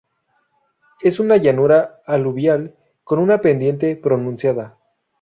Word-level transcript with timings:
Es 1.03 1.19
una 1.19 1.37
llanura 1.37 2.01
aluvial 2.07 2.75
con 3.03 3.19
una 3.19 3.39
pendiente 3.39 3.95
pronunciada. 3.95 4.79